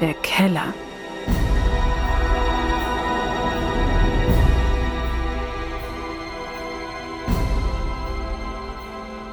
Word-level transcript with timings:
Keller. 0.00 0.72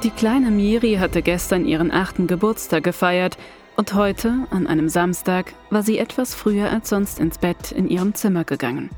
Die 0.02 0.10
kleine 0.10 0.50
Miri 0.50 0.96
hatte 0.96 1.22
gestern 1.22 1.64
ihren 1.64 1.92
achten 1.92 2.26
Geburtstag 2.26 2.82
gefeiert 2.84 3.38
und 3.76 3.94
heute, 3.94 4.46
an 4.50 4.66
einem 4.66 4.88
Samstag, 4.88 5.54
war 5.70 5.82
sie 5.82 5.98
etwas 5.98 6.34
früher 6.34 6.70
als 6.70 6.88
sonst 6.88 7.20
ins 7.20 7.38
Bett 7.38 7.70
in 7.70 7.88
ihrem 7.88 8.14
Zimmer 8.14 8.44
gegangen. 8.44 8.90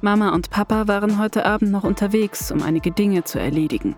Mama 0.00 0.32
und 0.32 0.50
Papa 0.50 0.86
waren 0.86 1.18
heute 1.18 1.44
Abend 1.44 1.72
noch 1.72 1.84
unterwegs, 1.84 2.52
um 2.52 2.62
einige 2.62 2.92
Dinge 2.92 3.24
zu 3.24 3.40
erledigen. 3.40 3.96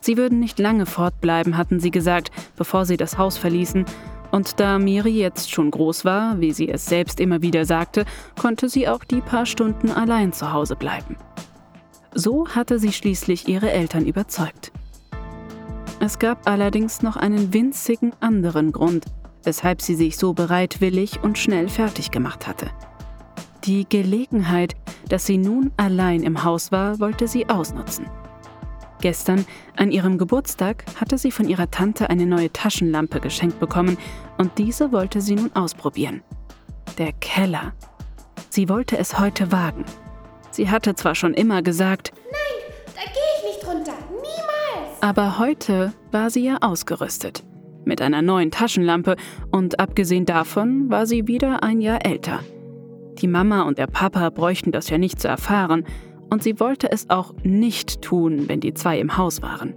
Sie 0.00 0.16
würden 0.16 0.38
nicht 0.38 0.60
lange 0.60 0.86
fortbleiben, 0.86 1.56
hatten 1.56 1.80
sie 1.80 1.90
gesagt, 1.90 2.30
bevor 2.54 2.84
sie 2.84 2.96
das 2.96 3.18
Haus 3.18 3.36
verließen, 3.36 3.86
und 4.36 4.60
da 4.60 4.78
Miri 4.78 5.10
jetzt 5.10 5.50
schon 5.50 5.70
groß 5.70 6.04
war, 6.04 6.38
wie 6.40 6.52
sie 6.52 6.68
es 6.68 6.84
selbst 6.84 7.20
immer 7.20 7.40
wieder 7.40 7.64
sagte, 7.64 8.04
konnte 8.38 8.68
sie 8.68 8.86
auch 8.86 9.02
die 9.02 9.22
paar 9.22 9.46
Stunden 9.46 9.90
allein 9.90 10.32
zu 10.34 10.52
Hause 10.52 10.76
bleiben. 10.76 11.16
So 12.14 12.46
hatte 12.48 12.78
sie 12.78 12.92
schließlich 12.92 13.48
ihre 13.48 13.70
Eltern 13.70 14.04
überzeugt. 14.04 14.72
Es 16.00 16.18
gab 16.18 16.46
allerdings 16.48 17.02
noch 17.02 17.16
einen 17.16 17.54
winzigen 17.54 18.12
anderen 18.20 18.72
Grund, 18.72 19.06
weshalb 19.42 19.80
sie 19.80 19.94
sich 19.94 20.18
so 20.18 20.34
bereitwillig 20.34 21.22
und 21.22 21.38
schnell 21.38 21.68
fertig 21.68 22.10
gemacht 22.10 22.46
hatte. 22.46 22.70
Die 23.64 23.88
Gelegenheit, 23.88 24.76
dass 25.08 25.24
sie 25.24 25.38
nun 25.38 25.72
allein 25.78 26.22
im 26.22 26.44
Haus 26.44 26.70
war, 26.70 27.00
wollte 27.00 27.26
sie 27.26 27.48
ausnutzen. 27.48 28.06
Gestern, 29.00 29.44
an 29.76 29.90
ihrem 29.90 30.18
Geburtstag, 30.18 30.84
hatte 30.98 31.18
sie 31.18 31.30
von 31.30 31.48
ihrer 31.48 31.70
Tante 31.70 32.08
eine 32.08 32.26
neue 32.26 32.52
Taschenlampe 32.52 33.20
geschenkt 33.20 33.60
bekommen 33.60 33.98
und 34.38 34.58
diese 34.58 34.92
wollte 34.92 35.20
sie 35.20 35.34
nun 35.34 35.52
ausprobieren. 35.54 36.22
Der 36.98 37.12
Keller. 37.12 37.74
Sie 38.48 38.68
wollte 38.68 38.96
es 38.96 39.18
heute 39.18 39.52
wagen. 39.52 39.84
Sie 40.50 40.70
hatte 40.70 40.94
zwar 40.94 41.14
schon 41.14 41.34
immer 41.34 41.62
gesagt, 41.62 42.12
Nein, 42.14 42.72
da 42.94 43.02
gehe 43.02 43.22
ich 43.36 43.56
nicht 43.56 43.68
runter. 43.68 43.92
Niemals. 44.08 45.02
Aber 45.02 45.38
heute 45.38 45.92
war 46.10 46.30
sie 46.30 46.44
ja 46.44 46.58
ausgerüstet. 46.62 47.44
Mit 47.84 48.00
einer 48.00 48.22
neuen 48.22 48.50
Taschenlampe 48.50 49.16
und 49.50 49.78
abgesehen 49.78 50.24
davon 50.24 50.90
war 50.90 51.06
sie 51.06 51.26
wieder 51.28 51.62
ein 51.62 51.80
Jahr 51.80 52.04
älter. 52.04 52.40
Die 53.18 53.28
Mama 53.28 53.62
und 53.62 53.78
der 53.78 53.86
Papa 53.86 54.30
bräuchten 54.30 54.72
das 54.72 54.88
ja 54.88 54.98
nicht 54.98 55.20
zu 55.20 55.28
erfahren 55.28 55.84
und 56.30 56.42
sie 56.42 56.58
wollte 56.60 56.90
es 56.90 57.10
auch 57.10 57.34
nicht 57.42 58.02
tun, 58.02 58.48
wenn 58.48 58.60
die 58.60 58.74
zwei 58.74 58.98
im 58.98 59.16
Haus 59.16 59.42
waren. 59.42 59.74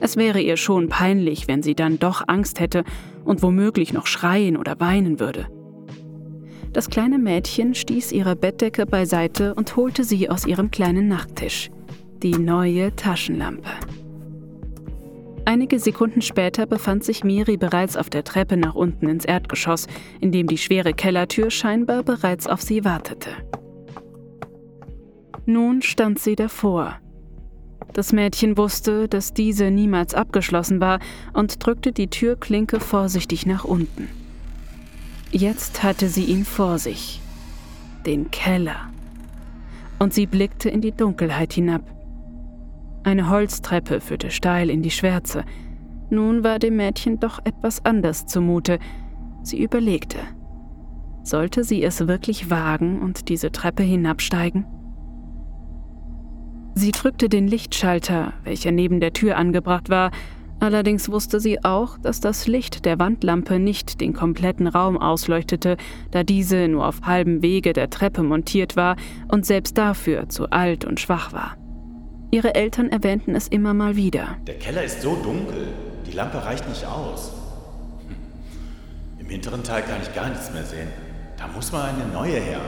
Es 0.00 0.16
wäre 0.16 0.40
ihr 0.40 0.56
schon 0.56 0.88
peinlich, 0.88 1.48
wenn 1.48 1.62
sie 1.62 1.74
dann 1.74 1.98
doch 1.98 2.22
Angst 2.26 2.60
hätte 2.60 2.84
und 3.24 3.42
womöglich 3.42 3.92
noch 3.92 4.06
schreien 4.06 4.56
oder 4.56 4.80
weinen 4.80 5.20
würde. 5.20 5.46
Das 6.72 6.90
kleine 6.90 7.18
Mädchen 7.18 7.74
stieß 7.74 8.12
ihre 8.12 8.36
Bettdecke 8.36 8.86
beiseite 8.86 9.54
und 9.54 9.76
holte 9.76 10.04
sie 10.04 10.28
aus 10.28 10.46
ihrem 10.46 10.70
kleinen 10.70 11.08
Nachttisch. 11.08 11.70
Die 12.22 12.36
neue 12.36 12.94
Taschenlampe. 12.94 13.70
Einige 15.46 15.78
Sekunden 15.78 16.22
später 16.22 16.66
befand 16.66 17.04
sich 17.04 17.22
Miri 17.22 17.56
bereits 17.56 17.96
auf 17.96 18.10
der 18.10 18.24
Treppe 18.24 18.56
nach 18.56 18.74
unten 18.74 19.08
ins 19.08 19.24
Erdgeschoss, 19.24 19.86
in 20.20 20.32
dem 20.32 20.48
die 20.48 20.58
schwere 20.58 20.92
Kellertür 20.92 21.50
scheinbar 21.50 22.02
bereits 22.02 22.48
auf 22.48 22.60
sie 22.60 22.84
wartete. 22.84 23.30
Nun 25.46 25.80
stand 25.80 26.18
sie 26.18 26.34
davor. 26.34 26.96
Das 27.92 28.12
Mädchen 28.12 28.58
wusste, 28.58 29.08
dass 29.08 29.32
diese 29.32 29.70
niemals 29.70 30.12
abgeschlossen 30.12 30.80
war 30.80 30.98
und 31.32 31.64
drückte 31.64 31.92
die 31.92 32.08
Türklinke 32.08 32.80
vorsichtig 32.80 33.46
nach 33.46 33.64
unten. 33.64 34.08
Jetzt 35.30 35.82
hatte 35.82 36.08
sie 36.08 36.24
ihn 36.24 36.44
vor 36.44 36.78
sich. 36.78 37.20
Den 38.04 38.30
Keller. 38.30 38.90
Und 39.98 40.12
sie 40.12 40.26
blickte 40.26 40.68
in 40.68 40.80
die 40.80 40.92
Dunkelheit 40.92 41.52
hinab. 41.52 41.82
Eine 43.04 43.30
Holztreppe 43.30 44.00
führte 44.00 44.30
steil 44.30 44.68
in 44.68 44.82
die 44.82 44.90
Schwärze. 44.90 45.44
Nun 46.10 46.42
war 46.42 46.58
dem 46.58 46.76
Mädchen 46.76 47.20
doch 47.20 47.38
etwas 47.44 47.84
anders 47.84 48.26
zumute. 48.26 48.80
Sie 49.42 49.62
überlegte. 49.62 50.18
Sollte 51.22 51.64
sie 51.64 51.82
es 51.82 52.06
wirklich 52.06 52.50
wagen 52.50 53.00
und 53.00 53.28
diese 53.28 53.52
Treppe 53.52 53.84
hinabsteigen? 53.84 54.66
Sie 56.78 56.92
drückte 56.92 57.30
den 57.30 57.48
Lichtschalter, 57.48 58.34
welcher 58.44 58.70
neben 58.70 59.00
der 59.00 59.14
Tür 59.14 59.38
angebracht 59.38 59.88
war, 59.88 60.10
allerdings 60.60 61.10
wusste 61.10 61.40
sie 61.40 61.64
auch, 61.64 61.96
dass 61.96 62.20
das 62.20 62.46
Licht 62.46 62.84
der 62.84 62.98
Wandlampe 62.98 63.58
nicht 63.58 64.02
den 64.02 64.12
kompletten 64.12 64.66
Raum 64.66 64.98
ausleuchtete, 64.98 65.78
da 66.10 66.22
diese 66.22 66.68
nur 66.68 66.86
auf 66.86 67.00
halbem 67.00 67.40
Wege 67.40 67.72
der 67.72 67.88
Treppe 67.88 68.22
montiert 68.22 68.76
war 68.76 68.96
und 69.28 69.46
selbst 69.46 69.78
dafür 69.78 70.28
zu 70.28 70.50
alt 70.50 70.84
und 70.84 71.00
schwach 71.00 71.32
war. 71.32 71.56
Ihre 72.30 72.54
Eltern 72.54 72.90
erwähnten 72.90 73.34
es 73.34 73.48
immer 73.48 73.72
mal 73.72 73.96
wieder. 73.96 74.36
Der 74.46 74.58
Keller 74.58 74.84
ist 74.84 75.00
so 75.00 75.16
dunkel, 75.16 75.68
die 76.06 76.12
Lampe 76.12 76.44
reicht 76.44 76.68
nicht 76.68 76.84
aus. 76.84 77.32
Hm. 78.06 78.16
Im 79.20 79.30
hinteren 79.30 79.64
Teil 79.64 79.80
kann 79.80 80.02
ich 80.02 80.14
gar 80.14 80.28
nichts 80.28 80.52
mehr 80.52 80.64
sehen. 80.64 80.88
Da 81.38 81.46
muss 81.48 81.72
mal 81.72 81.88
eine 81.88 82.12
neue 82.12 82.38
her. 82.38 82.60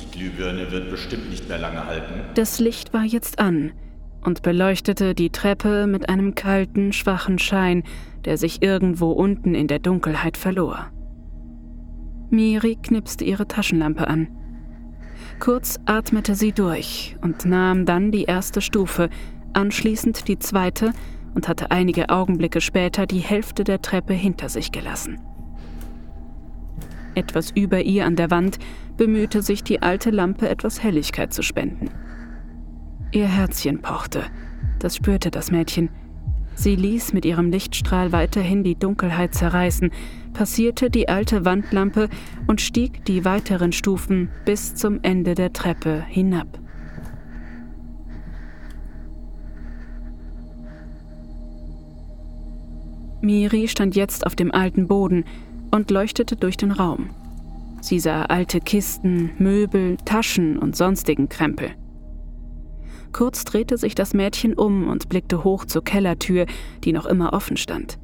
Die 0.00 0.18
Glühbirne 0.18 0.70
wird 0.70 0.90
bestimmt 0.90 1.30
nicht 1.30 1.48
mehr 1.48 1.58
lange 1.58 1.86
halten. 1.86 2.20
Das 2.34 2.58
Licht 2.58 2.92
war 2.92 3.04
jetzt 3.04 3.38
an 3.38 3.72
und 4.22 4.42
beleuchtete 4.42 5.14
die 5.14 5.30
Treppe 5.30 5.86
mit 5.86 6.08
einem 6.08 6.34
kalten, 6.34 6.92
schwachen 6.92 7.38
Schein, 7.38 7.84
der 8.24 8.36
sich 8.36 8.62
irgendwo 8.62 9.12
unten 9.12 9.54
in 9.54 9.66
der 9.66 9.78
Dunkelheit 9.78 10.36
verlor. 10.36 10.90
Miri 12.30 12.76
knipste 12.80 13.24
ihre 13.24 13.48
Taschenlampe 13.48 14.06
an. 14.06 14.28
Kurz 15.40 15.80
atmete 15.86 16.34
sie 16.34 16.52
durch 16.52 17.16
und 17.22 17.44
nahm 17.44 17.86
dann 17.86 18.12
die 18.12 18.24
erste 18.24 18.60
Stufe, 18.60 19.08
anschließend 19.52 20.28
die 20.28 20.38
zweite 20.38 20.92
und 21.34 21.48
hatte 21.48 21.70
einige 21.70 22.10
Augenblicke 22.10 22.60
später 22.60 23.06
die 23.06 23.20
Hälfte 23.20 23.64
der 23.64 23.82
Treppe 23.82 24.12
hinter 24.12 24.48
sich 24.48 24.70
gelassen. 24.70 25.18
Etwas 27.20 27.50
über 27.50 27.82
ihr 27.82 28.06
an 28.06 28.16
der 28.16 28.30
Wand 28.30 28.58
bemühte 28.96 29.42
sich 29.42 29.62
die 29.62 29.82
alte 29.82 30.08
Lampe 30.08 30.48
etwas 30.48 30.82
Helligkeit 30.82 31.34
zu 31.34 31.42
spenden. 31.42 31.90
Ihr 33.12 33.28
Herzchen 33.28 33.82
pochte, 33.82 34.22
das 34.78 34.96
spürte 34.96 35.30
das 35.30 35.50
Mädchen. 35.50 35.90
Sie 36.54 36.74
ließ 36.74 37.12
mit 37.12 37.26
ihrem 37.26 37.50
Lichtstrahl 37.50 38.12
weiterhin 38.12 38.64
die 38.64 38.74
Dunkelheit 38.74 39.34
zerreißen, 39.34 39.90
passierte 40.32 40.88
die 40.88 41.10
alte 41.10 41.44
Wandlampe 41.44 42.08
und 42.46 42.62
stieg 42.62 43.04
die 43.04 43.26
weiteren 43.26 43.72
Stufen 43.72 44.30
bis 44.46 44.74
zum 44.74 45.00
Ende 45.02 45.34
der 45.34 45.52
Treppe 45.52 46.02
hinab. 46.08 46.58
Miri 53.20 53.68
stand 53.68 53.94
jetzt 53.94 54.26
auf 54.26 54.34
dem 54.34 54.50
alten 54.52 54.88
Boden 54.88 55.26
und 55.70 55.90
leuchtete 55.90 56.36
durch 56.36 56.56
den 56.56 56.72
Raum. 56.72 57.10
Sie 57.80 57.98
sah 57.98 58.24
alte 58.24 58.60
Kisten, 58.60 59.30
Möbel, 59.38 59.96
Taschen 60.04 60.58
und 60.58 60.76
sonstigen 60.76 61.28
Krempel. 61.28 61.70
Kurz 63.12 63.44
drehte 63.44 63.76
sich 63.76 63.94
das 63.94 64.14
Mädchen 64.14 64.54
um 64.54 64.88
und 64.88 65.08
blickte 65.08 65.44
hoch 65.44 65.64
zur 65.64 65.82
Kellertür, 65.82 66.46
die 66.84 66.92
noch 66.92 67.06
immer 67.06 67.32
offen 67.32 67.56
stand. 67.56 67.98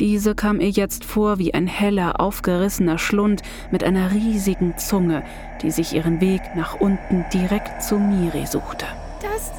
Diese 0.00 0.34
kam 0.34 0.60
ihr 0.60 0.70
jetzt 0.70 1.04
vor 1.04 1.38
wie 1.38 1.54
ein 1.54 1.66
heller, 1.66 2.20
aufgerissener 2.20 2.98
Schlund 2.98 3.42
mit 3.70 3.84
einer 3.84 4.10
riesigen 4.10 4.76
Zunge, 4.78 5.22
die 5.62 5.70
sich 5.70 5.92
ihren 5.92 6.20
Weg 6.20 6.40
nach 6.56 6.80
unten 6.80 7.24
direkt 7.32 7.82
zu 7.82 7.98
Miri 7.98 8.46
suchte. 8.46 8.86
Das 9.20 9.52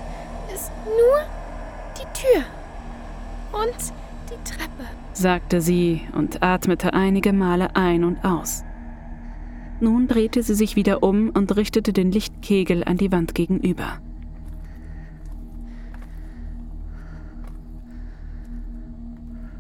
ist 0.54 0.72
nur 0.86 1.20
die 1.98 2.20
Tür. 2.20 2.44
Und 3.54 3.94
die 4.30 4.50
Treppe, 4.50 4.90
sagte 5.14 5.62
sie 5.62 6.02
und 6.16 6.44
atmete 6.44 6.94
einige 6.94 7.34
Male 7.34 7.76
ein 7.76 8.04
und 8.04 8.24
aus. 8.26 8.64
Nun 9.80 10.08
drehte 10.08 10.44
sie 10.44 10.56
sich 10.56 10.76
wieder 10.76 11.04
um 11.04 11.30
und 11.30 11.56
richtete 11.56 11.94
den 11.94 12.12
Lichtkegel 12.12 12.84
an 12.84 12.98
die 12.98 13.12
Wand 13.12 13.36
gegenüber. 13.36 14.00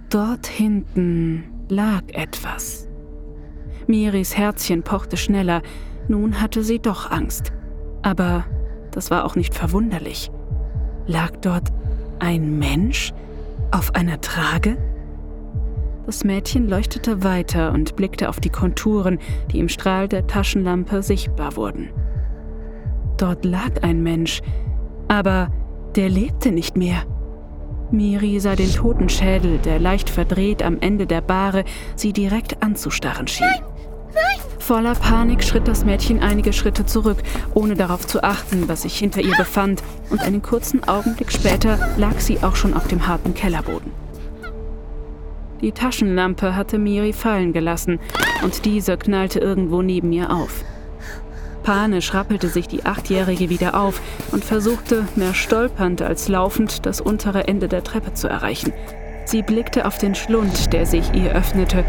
Dort 0.09 0.45
hinten 0.47 1.43
lag 1.69 2.03
etwas. 2.09 2.87
Miris 3.87 4.37
Herzchen 4.37 4.83
pochte 4.83 5.17
schneller, 5.17 5.61
nun 6.07 6.39
hatte 6.39 6.63
sie 6.63 6.79
doch 6.79 7.09
Angst. 7.09 7.51
Aber 8.03 8.45
das 8.91 9.09
war 9.09 9.25
auch 9.25 9.35
nicht 9.35 9.55
verwunderlich. 9.55 10.29
Lag 11.07 11.31
dort 11.41 11.69
ein 12.19 12.59
Mensch 12.59 13.11
auf 13.71 13.95
einer 13.95 14.21
Trage? 14.21 14.77
Das 16.05 16.25
Mädchen 16.25 16.67
leuchtete 16.67 17.23
weiter 17.23 17.71
und 17.71 17.95
blickte 17.95 18.27
auf 18.27 18.39
die 18.39 18.49
Konturen, 18.49 19.19
die 19.51 19.59
im 19.59 19.69
Strahl 19.69 20.07
der 20.07 20.27
Taschenlampe 20.27 21.01
sichtbar 21.01 21.55
wurden. 21.55 21.89
Dort 23.17 23.45
lag 23.45 23.83
ein 23.83 24.03
Mensch, 24.03 24.41
aber 25.07 25.49
der 25.95 26.09
lebte 26.09 26.51
nicht 26.51 26.75
mehr. 26.75 27.03
Miri 27.91 28.39
sah 28.39 28.55
den 28.55 28.71
toten 28.71 29.07
Schädel, 29.07 29.59
der 29.59 29.79
leicht 29.79 30.09
verdreht 30.09 30.63
am 30.63 30.79
Ende 30.79 31.05
der 31.05 31.21
Bahre 31.21 31.63
sie 31.95 32.11
direkt 32.11 32.61
anzustarren 32.63 33.27
schien. 33.27 33.47
Nein, 33.47 33.63
Nein! 34.13 34.39
Voller 34.59 34.95
Panik 34.95 35.43
schritt 35.43 35.67
das 35.67 35.85
Mädchen 35.85 36.21
einige 36.21 36.53
Schritte 36.53 36.85
zurück, 36.85 37.17
ohne 37.53 37.75
darauf 37.75 38.07
zu 38.07 38.23
achten, 38.23 38.67
was 38.67 38.81
sich 38.81 38.97
hinter 38.97 39.21
ihr 39.21 39.35
befand, 39.35 39.83
und 40.09 40.21
einen 40.21 40.41
kurzen 40.41 40.83
Augenblick 40.87 41.31
später 41.31 41.77
lag 41.97 42.19
sie 42.19 42.39
auch 42.43 42.55
schon 42.55 42.73
auf 42.73 42.87
dem 42.87 43.07
harten 43.07 43.33
Kellerboden. 43.33 44.02
Die 45.63 45.71
Taschenlampe 45.71 46.57
hatte 46.57 46.77
Miri 46.77 47.13
fallen 47.13 47.53
gelassen 47.53 48.01
und 48.43 48.65
diese 48.65 48.97
knallte 48.97 49.39
irgendwo 49.39 49.81
neben 49.81 50.11
ihr 50.11 50.29
auf. 50.29 50.65
Panisch 51.63 52.13
rappelte 52.13 52.49
sich 52.49 52.67
die 52.67 52.85
Achtjährige 52.85 53.49
wieder 53.49 53.79
auf 53.79 54.01
und 54.33 54.43
versuchte, 54.43 55.07
mehr 55.15 55.33
stolpernd 55.33 56.01
als 56.01 56.27
laufend, 56.27 56.85
das 56.85 56.99
untere 56.99 57.47
Ende 57.47 57.69
der 57.69 57.81
Treppe 57.81 58.13
zu 58.13 58.27
erreichen. 58.27 58.73
Sie 59.23 59.41
blickte 59.41 59.87
auf 59.87 59.97
den 59.97 60.15
Schlund, 60.15 60.73
der 60.73 60.85
sich 60.85 61.13
ihr 61.13 61.31
öffnete. 61.31 61.85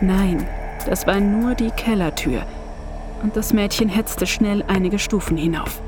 Nein, 0.00 0.44
das 0.86 1.06
war 1.06 1.20
nur 1.20 1.54
die 1.54 1.70
Kellertür. 1.70 2.42
Und 3.22 3.36
das 3.36 3.52
Mädchen 3.52 3.88
hetzte 3.88 4.26
schnell 4.26 4.64
einige 4.66 4.98
Stufen 4.98 5.36
hinauf. 5.36 5.80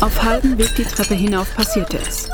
Auf 0.00 0.22
halbem 0.22 0.56
Weg 0.56 0.76
die 0.76 0.84
Treppe 0.84 1.14
hinauf 1.14 1.52
passierte 1.56 1.98
es. 1.98 2.28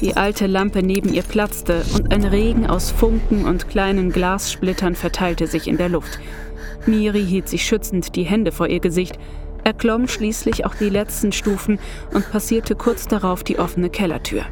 Die 0.00 0.16
alte 0.16 0.46
Lampe 0.46 0.82
neben 0.82 1.12
ihr 1.12 1.22
platzte 1.22 1.82
und 1.94 2.12
ein 2.12 2.24
Regen 2.24 2.66
aus 2.66 2.90
Funken 2.90 3.44
und 3.44 3.68
kleinen 3.68 4.10
Glassplittern 4.10 4.94
verteilte 4.94 5.46
sich 5.46 5.68
in 5.68 5.76
der 5.76 5.90
Luft. 5.90 6.18
Miri 6.86 7.22
hielt 7.22 7.48
sich 7.48 7.66
schützend 7.66 8.16
die 8.16 8.22
Hände 8.22 8.50
vor 8.50 8.68
ihr 8.68 8.80
Gesicht, 8.80 9.18
erklomm 9.62 10.08
schließlich 10.08 10.64
auch 10.64 10.74
die 10.74 10.88
letzten 10.88 11.32
Stufen 11.32 11.78
und 12.14 12.30
passierte 12.30 12.76
kurz 12.76 13.08
darauf 13.08 13.44
die 13.44 13.58
offene 13.58 13.90
Kellertür. 13.90 14.44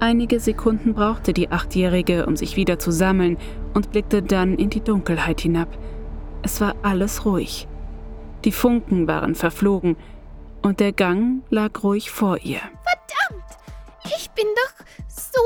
Einige 0.00 0.40
Sekunden 0.40 0.94
brauchte 0.94 1.34
die 1.34 1.50
Achtjährige, 1.50 2.24
um 2.24 2.36
sich 2.36 2.56
wieder 2.56 2.78
zu 2.78 2.92
sammeln 2.92 3.36
und 3.74 3.90
blickte 3.90 4.22
dann 4.22 4.54
in 4.56 4.70
die 4.70 4.82
Dunkelheit 4.82 5.42
hinab. 5.42 5.68
Es 6.42 6.60
war 6.62 6.76
alles 6.82 7.26
ruhig. 7.26 7.68
Die 8.44 8.52
Funken 8.52 9.06
waren 9.06 9.34
verflogen, 9.34 9.96
und 10.64 10.80
der 10.80 10.92
Gang 10.92 11.42
lag 11.50 11.82
ruhig 11.82 12.10
vor 12.10 12.38
ihr. 12.38 12.58
Verdammt! 12.58 13.44
Ich 14.16 14.30
bin 14.30 14.46
doch 14.56 14.86
so 15.08 15.40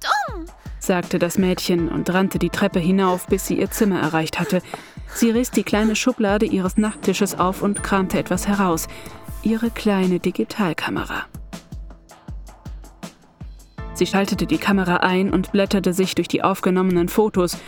dumm! 0.00 0.46
sagte 0.78 1.18
das 1.18 1.36
Mädchen 1.36 1.88
und 1.88 2.08
rannte 2.10 2.38
die 2.38 2.48
Treppe 2.48 2.78
hinauf, 2.78 3.26
bis 3.26 3.46
sie 3.46 3.58
ihr 3.58 3.70
Zimmer 3.70 4.00
erreicht 4.00 4.38
hatte. 4.38 4.62
Sie 5.14 5.30
riss 5.30 5.50
die 5.50 5.64
kleine 5.64 5.96
Schublade 5.96 6.46
ihres 6.46 6.76
Nachttisches 6.76 7.38
auf 7.38 7.60
und 7.60 7.82
kramte 7.82 8.18
etwas 8.18 8.46
heraus. 8.46 8.86
Ihre 9.42 9.70
kleine 9.70 10.20
Digitalkamera. 10.20 11.26
Sie 13.94 14.06
schaltete 14.06 14.46
die 14.46 14.58
Kamera 14.58 14.98
ein 14.98 15.32
und 15.32 15.52
blätterte 15.52 15.92
sich 15.92 16.14
durch 16.14 16.28
die 16.28 16.42
aufgenommenen 16.42 17.08
Fotos. 17.08 17.58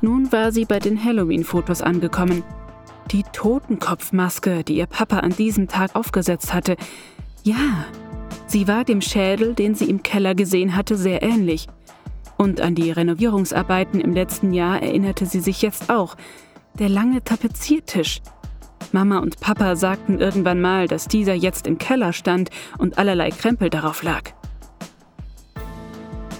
Nun 0.00 0.32
war 0.32 0.52
sie 0.52 0.64
bei 0.64 0.78
den 0.78 1.02
Halloween-Fotos 1.02 1.82
angekommen. 1.82 2.42
Die 3.10 3.24
Totenkopfmaske, 3.32 4.62
die 4.62 4.76
ihr 4.76 4.86
Papa 4.86 5.18
an 5.18 5.30
diesem 5.30 5.66
Tag 5.66 5.96
aufgesetzt 5.96 6.54
hatte. 6.54 6.76
Ja, 7.42 7.86
sie 8.46 8.68
war 8.68 8.84
dem 8.84 9.00
Schädel, 9.00 9.54
den 9.54 9.74
sie 9.74 9.90
im 9.90 10.04
Keller 10.04 10.36
gesehen 10.36 10.76
hatte, 10.76 10.96
sehr 10.96 11.20
ähnlich. 11.22 11.66
Und 12.36 12.60
an 12.60 12.76
die 12.76 12.92
Renovierungsarbeiten 12.92 14.00
im 14.00 14.12
letzten 14.12 14.52
Jahr 14.52 14.80
erinnerte 14.80 15.26
sie 15.26 15.40
sich 15.40 15.60
jetzt 15.60 15.90
auch. 15.90 16.16
Der 16.78 16.88
lange 16.88 17.24
Tapeziertisch. 17.24 18.22
Mama 18.92 19.18
und 19.18 19.40
Papa 19.40 19.74
sagten 19.74 20.20
irgendwann 20.20 20.60
mal, 20.60 20.86
dass 20.86 21.08
dieser 21.08 21.34
jetzt 21.34 21.66
im 21.66 21.78
Keller 21.78 22.12
stand 22.12 22.50
und 22.78 22.96
allerlei 22.96 23.30
Krempel 23.30 23.70
darauf 23.70 24.02
lag. 24.04 24.22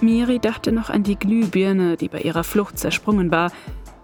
Miri 0.01 0.39
dachte 0.39 0.71
noch 0.71 0.89
an 0.89 1.03
die 1.03 1.17
Glühbirne, 1.17 1.97
die 1.97 2.07
bei 2.07 2.21
ihrer 2.21 2.43
Flucht 2.43 2.79
zersprungen 2.79 3.29
war, 3.29 3.51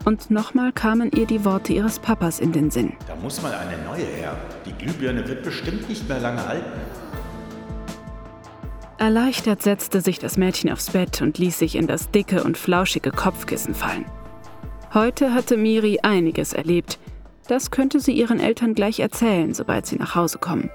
und 0.08 0.32
nochmal 0.32 0.72
kamen 0.72 1.12
ihr 1.12 1.26
die 1.26 1.44
Worte 1.44 1.74
ihres 1.74 2.00
Papas 2.00 2.40
in 2.40 2.54
den 2.54 2.72
Sinn. 2.72 2.94
Da 3.08 3.16
muss 3.18 3.42
mal 3.42 3.54
eine 3.54 3.78
neue 3.84 4.06
her. 4.06 4.38
Die 4.66 4.72
Glühbirne 4.72 5.28
wird 5.28 5.44
bestimmt 5.44 5.90
nicht 5.90 6.08
mehr 6.08 6.22
lange 6.22 6.48
halten. 6.48 6.80
Erleichtert 8.98 9.62
setzte 9.62 10.00
sich 10.00 10.18
das 10.18 10.38
Mädchen 10.38 10.72
aufs 10.72 10.92
Bett 10.92 11.22
und 11.22 11.38
ließ 11.38 11.60
sich 11.60 11.76
in 11.76 11.88
das 11.88 12.10
dicke 12.10 12.42
und 12.46 12.58
flauschige 12.58 13.12
Kopfkissen 13.12 13.76
fallen. 13.76 14.06
Heute 14.94 15.34
hatte 15.34 15.58
Miri 15.58 16.00
einiges 16.04 16.54
erlebt. 16.54 17.00
Das 17.50 17.70
könnte 17.70 18.00
sie 18.00 18.14
ihren 18.14 18.40
Eltern 18.40 18.76
gleich 18.76 19.02
erzählen, 19.02 19.54
sobald 19.54 19.88
sie 19.88 19.98
nach 19.98 20.16
Hause 20.16 20.38
kommen. 20.38 20.72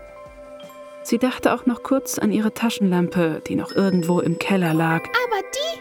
Sie 1.05 1.17
dachte 1.17 1.55
auch 1.55 1.65
noch 1.65 1.83
kurz 1.83 2.19
an 2.19 2.33
ihre 2.33 2.53
Taschenlampe, 2.53 3.43
die 3.49 3.57
noch 3.57 3.73
irgendwo 3.73 4.21
im 4.21 4.39
Keller 4.39 4.75
lag. 4.75 5.05
Aber 5.05 5.43
die 5.55 5.81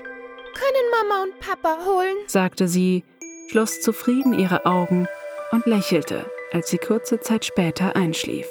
können 0.53 1.09
Mama 1.09 1.23
und 1.23 1.39
Papa 1.41 1.85
holen, 1.85 2.15
sagte 2.27 2.69
sie 2.69 3.03
schloss 3.51 3.81
zufrieden 3.81 4.31
ihre 4.31 4.65
Augen 4.65 5.07
und 5.51 5.65
lächelte, 5.65 6.25
als 6.53 6.69
sie 6.69 6.77
kurze 6.77 7.19
Zeit 7.19 7.43
später 7.43 7.97
einschlief. 7.97 8.47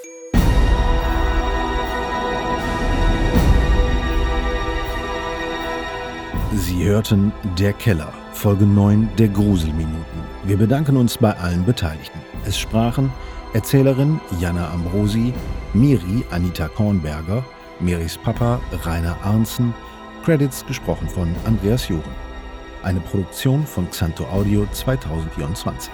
Sie 6.53 6.85
hörten 6.85 7.33
Der 7.59 7.73
Keller, 7.73 8.13
Folge 8.35 8.67
9 8.67 9.09
der 9.17 9.29
Gruselminuten. 9.29 10.21
Wir 10.45 10.59
bedanken 10.59 10.99
uns 10.99 11.17
bei 11.17 11.35
allen 11.35 11.65
Beteiligten. 11.65 12.21
Es 12.45 12.59
sprachen 12.59 13.11
Erzählerin 13.55 14.21
Jana 14.39 14.71
Ambrosi, 14.71 15.33
Miri 15.73 16.25
Anita 16.31 16.69
Kornberger, 16.69 17.43
Miris 17.81 18.19
Papa 18.19 18.61
Rainer 18.85 19.17
Arnzen, 19.23 19.73
Credits 20.25 20.67
gesprochen 20.67 21.09
von 21.09 21.35
Andreas 21.47 21.89
Joren. 21.89 22.30
Eine 22.83 23.01
Produktion 23.01 23.67
von 23.67 23.91
Xanto 23.91 24.25
Audio 24.25 24.67
2024. 24.73 25.93